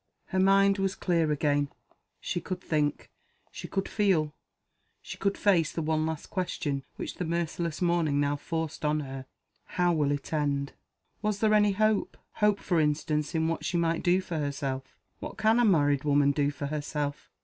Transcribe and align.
Her 0.29 0.39
mind 0.39 0.79
was 0.79 0.95
clear 0.95 1.31
again 1.31 1.69
she 2.19 2.41
could 2.41 2.59
think, 2.59 3.11
she 3.51 3.67
could 3.67 3.87
feel; 3.87 4.33
she 4.99 5.15
could 5.19 5.37
face 5.37 5.71
the 5.71 5.83
one 5.83 6.07
last 6.07 6.31
question 6.31 6.83
which 6.95 7.17
the 7.17 7.23
merciless 7.23 7.83
morning 7.83 8.19
now 8.19 8.35
forced 8.35 8.83
on 8.83 9.01
her 9.01 9.27
How 9.77 9.93
will 9.93 10.09
it 10.11 10.33
end? 10.33 10.73
Was 11.21 11.37
there 11.37 11.53
any 11.53 11.73
hope? 11.73 12.17
hope 12.37 12.57
for 12.59 12.79
instance, 12.79 13.35
in 13.35 13.47
what 13.47 13.63
she 13.63 13.77
might 13.77 14.01
do 14.01 14.21
for 14.21 14.39
herself. 14.39 14.97
What 15.19 15.37
can 15.37 15.59
a 15.59 15.65
married 15.65 16.03
woman 16.03 16.31
do 16.31 16.49
for 16.49 16.65
herself? 16.65 17.29